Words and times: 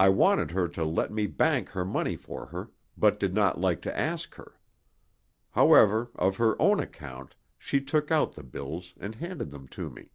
I 0.00 0.08
wanted 0.08 0.50
her 0.50 0.66
to 0.70 0.84
let 0.84 1.12
me 1.12 1.28
bank 1.28 1.68
her 1.68 1.84
money 1.84 2.16
for 2.16 2.46
her, 2.46 2.72
but 2.96 3.20
did 3.20 3.34
not 3.34 3.60
like 3.60 3.80
to 3.82 3.96
ask 3.96 4.34
her. 4.34 4.58
However, 5.50 6.10
of 6.16 6.38
her 6.38 6.60
own 6.60 6.80
account 6.80 7.36
she 7.56 7.80
took 7.80 8.10
out 8.10 8.32
the 8.32 8.42
bills 8.42 8.94
and 8.98 9.14
handed 9.14 9.50
them 9.50 9.68
to 9.68 9.90
me. 9.90 10.10